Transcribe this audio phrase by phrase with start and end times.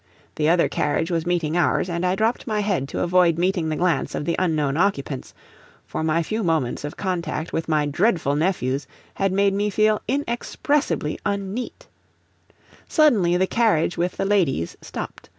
[0.33, 3.75] The other carriage was meeting ours, and I dropped my head to avoid meeting the
[3.75, 5.35] glance of the unknown occupants,
[5.85, 11.19] for my few moments of contact with my dreadful nephews had made me feel inexpressibly
[11.23, 11.85] unneat.
[12.87, 15.29] Suddenly the carriage with the ladies stopped.